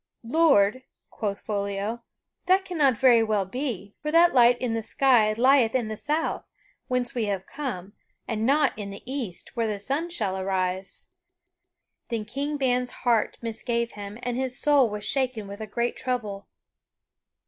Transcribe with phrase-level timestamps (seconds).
[0.23, 0.81] "Lord,"
[1.11, 1.99] quoth Foliot,
[2.47, 6.43] "that cannot very well be; for that light in the sky lieth in the south,
[6.87, 7.93] whence we have come,
[8.27, 11.11] and not in the east, where the sun should arise."
[12.09, 16.47] Then King Ban's heart misgave him, and his soul was shaken with a great trouble.